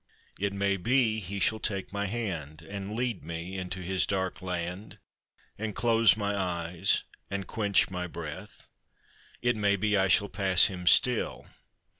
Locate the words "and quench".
7.29-7.91